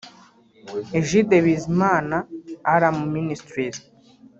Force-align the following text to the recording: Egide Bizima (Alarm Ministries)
Egide 0.99 1.35
Bizima 1.45 1.91
(Alarm 2.73 2.97
Ministries) 3.15 3.77